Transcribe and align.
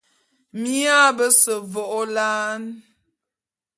Mia 0.61 1.01
bese 1.17 1.53
vô'ôla'an. 1.71 2.63